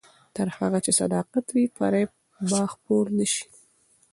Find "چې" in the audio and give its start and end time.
0.85-0.91